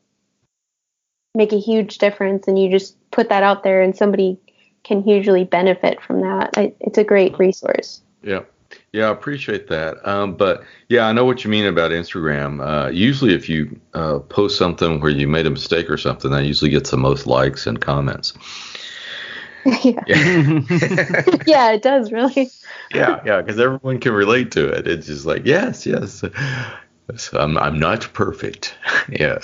make 1.33 1.53
a 1.53 1.59
huge 1.59 1.97
difference. 1.97 2.47
And 2.47 2.59
you 2.59 2.69
just 2.69 2.97
put 3.11 3.29
that 3.29 3.43
out 3.43 3.63
there 3.63 3.81
and 3.81 3.95
somebody 3.95 4.37
can 4.83 5.01
hugely 5.01 5.43
benefit 5.43 6.01
from 6.01 6.21
that. 6.21 6.51
I, 6.57 6.73
it's 6.81 6.97
a 6.97 7.03
great 7.03 7.37
resource. 7.39 8.01
Yeah. 8.23 8.41
Yeah, 8.93 9.07
I 9.07 9.11
appreciate 9.11 9.67
that. 9.67 10.05
Um, 10.07 10.35
but 10.35 10.63
yeah, 10.87 11.05
I 11.05 11.11
know 11.11 11.25
what 11.25 11.43
you 11.43 11.49
mean 11.49 11.65
about 11.65 11.91
Instagram. 11.91 12.61
Uh, 12.65 12.89
usually, 12.89 13.33
if 13.33 13.49
you 13.49 13.79
uh, 13.93 14.19
post 14.19 14.57
something 14.57 15.01
where 15.01 15.11
you 15.11 15.27
made 15.27 15.45
a 15.45 15.49
mistake 15.49 15.89
or 15.89 15.97
something, 15.97 16.31
that 16.31 16.45
usually 16.45 16.71
gets 16.71 16.91
the 16.91 16.97
most 16.97 17.27
likes 17.27 17.67
and 17.67 17.81
comments. 17.81 18.33
Yeah. 19.65 20.03
yeah, 21.45 21.71
it 21.71 21.81
does 21.81 22.11
really. 22.11 22.49
yeah, 22.93 23.21
yeah, 23.25 23.41
because 23.41 23.59
everyone 23.59 23.99
can 23.99 24.13
relate 24.13 24.51
to 24.51 24.67
it. 24.67 24.87
It's 24.87 25.07
just 25.07 25.25
like, 25.25 25.45
yes, 25.45 25.85
yes, 25.85 26.23
so 27.15 27.39
I'm 27.39 27.57
I'm 27.57 27.79
not 27.79 28.11
perfect. 28.13 28.75
yeah, 29.09 29.39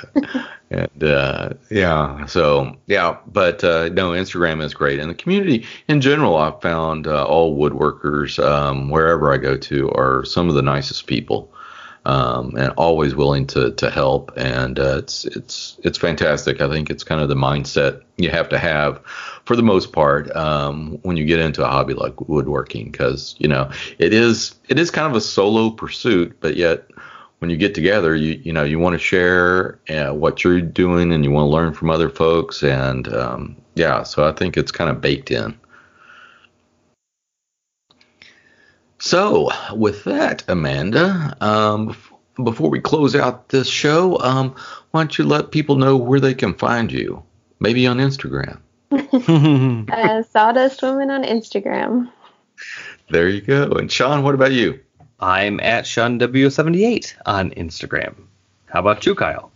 and 0.69 1.03
uh, 1.03 1.49
yeah, 1.69 2.25
so 2.25 2.75
yeah, 2.87 3.17
but 3.27 3.63
uh, 3.63 3.89
no, 3.89 4.11
Instagram 4.11 4.63
is 4.63 4.73
great, 4.73 4.99
and 4.99 5.09
the 5.09 5.15
community 5.15 5.65
in 5.87 6.01
general, 6.01 6.37
I've 6.37 6.61
found 6.61 7.07
uh, 7.07 7.25
all 7.25 7.57
woodworkers 7.57 8.43
um, 8.43 8.89
wherever 8.89 9.33
I 9.33 9.37
go 9.37 9.57
to 9.57 9.89
are 9.91 10.23
some 10.25 10.49
of 10.49 10.55
the 10.55 10.61
nicest 10.61 11.07
people. 11.07 11.51
Um, 12.07 12.55
and 12.55 12.71
always 12.77 13.15
willing 13.15 13.45
to 13.47 13.71
to 13.71 13.89
help, 13.89 14.31
and 14.37 14.79
uh, 14.79 14.99
it's 14.99 15.25
it's 15.25 15.77
it's 15.83 15.97
fantastic. 15.97 16.61
I 16.61 16.69
think 16.69 16.89
it's 16.89 17.03
kind 17.03 17.19
of 17.19 17.27
the 17.27 17.35
mindset 17.35 18.01
you 18.15 18.29
have 18.29 18.47
to 18.47 18.57
have 18.57 19.01
for 19.43 19.57
the 19.57 19.61
most 19.61 19.91
part 19.91 20.33
um, 20.33 20.99
when 21.01 21.17
you 21.17 21.25
get 21.25 21.41
into 21.41 21.65
a 21.65 21.67
hobby 21.67 21.95
like 21.95 22.29
woodworking, 22.29 22.91
because 22.91 23.35
you 23.39 23.49
know 23.49 23.69
it 23.99 24.13
is 24.13 24.55
it 24.69 24.79
is 24.79 24.89
kind 24.89 25.07
of 25.11 25.17
a 25.17 25.21
solo 25.21 25.69
pursuit, 25.69 26.37
but 26.39 26.55
yet 26.55 26.87
when 27.39 27.51
you 27.51 27.57
get 27.57 27.75
together, 27.75 28.15
you 28.15 28.39
you 28.41 28.53
know 28.53 28.63
you 28.63 28.79
want 28.79 28.93
to 28.93 28.99
share 28.99 29.77
uh, 29.89 30.13
what 30.13 30.45
you're 30.45 30.61
doing 30.61 31.11
and 31.11 31.25
you 31.25 31.31
want 31.31 31.47
to 31.47 31.51
learn 31.51 31.73
from 31.73 31.89
other 31.89 32.09
folks, 32.09 32.63
and 32.63 33.13
um, 33.13 33.57
yeah, 33.75 34.03
so 34.03 34.27
I 34.27 34.31
think 34.31 34.55
it's 34.55 34.71
kind 34.71 34.89
of 34.89 35.01
baked 35.01 35.29
in. 35.29 35.59
So 38.99 39.49
with 39.73 40.03
that, 40.05 40.43
Amanda, 40.47 41.37
um, 41.41 41.95
before 42.43 42.69
we 42.69 42.79
close 42.79 43.15
out 43.15 43.49
this 43.49 43.67
show, 43.67 44.19
um, 44.19 44.55
why 44.91 45.01
don't 45.01 45.17
you 45.17 45.25
let 45.25 45.51
people 45.51 45.75
know 45.75 45.97
where 45.97 46.19
they 46.19 46.33
can 46.33 46.53
find 46.53 46.91
you? 46.91 47.23
Maybe 47.59 47.87
on 47.87 47.97
Instagram. 47.97 48.59
uh, 49.91 50.23
Sawdust 50.23 50.81
Woman 50.81 51.11
on 51.11 51.23
Instagram. 51.23 52.11
There 53.09 53.29
you 53.29 53.41
go. 53.41 53.71
And 53.71 53.91
Sean, 53.91 54.23
what 54.23 54.35
about 54.35 54.51
you? 54.51 54.79
I'm 55.19 55.59
at 55.59 55.85
SeanW78 55.85 57.15
on 57.25 57.51
Instagram. 57.51 58.15
How 58.65 58.81
about 58.81 59.05
you, 59.05 59.15
Kyle? 59.15 59.51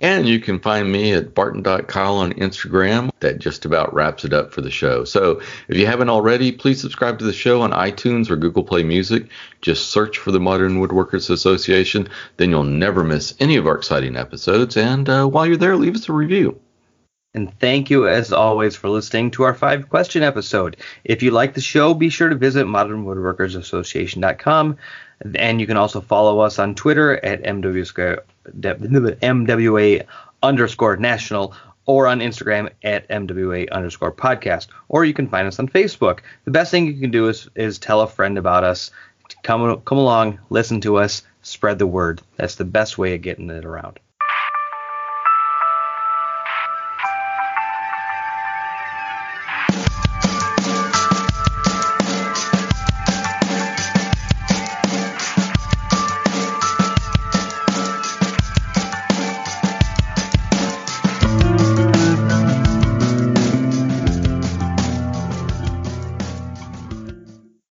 And 0.00 0.28
you 0.28 0.40
can 0.40 0.60
find 0.60 0.92
me 0.92 1.14
at 1.14 1.34
barton.kyle 1.34 2.16
on 2.16 2.34
Instagram. 2.34 3.10
That 3.20 3.38
just 3.38 3.64
about 3.64 3.94
wraps 3.94 4.26
it 4.26 4.34
up 4.34 4.52
for 4.52 4.60
the 4.60 4.70
show. 4.70 5.04
So 5.04 5.40
if 5.68 5.78
you 5.78 5.86
haven't 5.86 6.10
already, 6.10 6.52
please 6.52 6.78
subscribe 6.80 7.18
to 7.20 7.24
the 7.24 7.32
show 7.32 7.62
on 7.62 7.70
iTunes 7.70 8.28
or 8.28 8.36
Google 8.36 8.62
Play 8.62 8.82
Music. 8.82 9.28
Just 9.62 9.88
search 9.90 10.18
for 10.18 10.32
the 10.32 10.40
Modern 10.40 10.80
Woodworkers 10.80 11.30
Association. 11.30 12.10
Then 12.36 12.50
you'll 12.50 12.64
never 12.64 13.04
miss 13.04 13.32
any 13.40 13.56
of 13.56 13.66
our 13.66 13.76
exciting 13.76 14.16
episodes. 14.16 14.76
And 14.76 15.08
uh, 15.08 15.24
while 15.26 15.46
you're 15.46 15.56
there, 15.56 15.76
leave 15.76 15.94
us 15.94 16.10
a 16.10 16.12
review. 16.12 16.60
And 17.32 17.58
thank 17.58 17.88
you, 17.90 18.06
as 18.08 18.32
always, 18.32 18.76
for 18.76 18.88
listening 18.88 19.32
to 19.32 19.42
our 19.42 19.54
five 19.54 19.90
question 19.90 20.22
episode. 20.22 20.78
If 21.04 21.22
you 21.22 21.30
like 21.30 21.52
the 21.52 21.60
show, 21.60 21.92
be 21.92 22.08
sure 22.08 22.30
to 22.30 22.34
visit 22.34 22.66
modernwoodworkersassociation.com. 22.66 24.78
And 25.34 25.60
you 25.60 25.66
can 25.66 25.76
also 25.76 26.00
follow 26.00 26.38
us 26.40 26.58
on 26.58 26.74
Twitter 26.74 27.22
at 27.24 27.42
MW 27.42 27.86
MWA 28.54 30.06
underscore 30.42 30.96
national 30.96 31.54
or 31.86 32.08
on 32.08 32.20
Instagram 32.20 32.70
at 32.82 33.08
MWA 33.08 33.70
underscore 33.70 34.12
podcast. 34.12 34.66
Or 34.88 35.04
you 35.04 35.14
can 35.14 35.28
find 35.28 35.46
us 35.46 35.58
on 35.58 35.68
Facebook. 35.68 36.20
The 36.44 36.50
best 36.50 36.70
thing 36.70 36.86
you 36.86 37.00
can 37.00 37.10
do 37.10 37.28
is, 37.28 37.48
is 37.54 37.78
tell 37.78 38.00
a 38.00 38.08
friend 38.08 38.36
about 38.38 38.64
us. 38.64 38.90
Come, 39.42 39.80
come 39.82 39.98
along, 39.98 40.38
listen 40.50 40.80
to 40.82 40.96
us, 40.96 41.22
spread 41.42 41.78
the 41.78 41.86
word. 41.86 42.22
That's 42.36 42.56
the 42.56 42.64
best 42.64 42.98
way 42.98 43.14
of 43.14 43.22
getting 43.22 43.50
it 43.50 43.64
around. 43.64 43.98